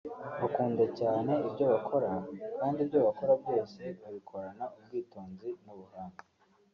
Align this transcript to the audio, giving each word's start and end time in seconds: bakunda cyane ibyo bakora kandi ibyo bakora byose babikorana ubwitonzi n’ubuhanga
bakunda 0.41 0.83
cyane 0.99 1.31
ibyo 1.47 1.65
bakora 1.73 2.11
kandi 2.59 2.77
ibyo 2.85 2.99
bakora 3.07 3.33
byose 3.41 3.81
babikorana 4.01 4.63
ubwitonzi 4.77 5.49
n’ubuhanga 5.63 6.21